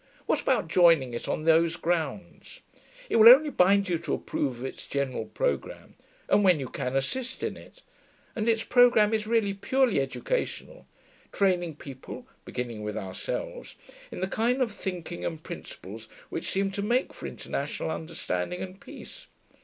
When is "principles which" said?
15.43-16.49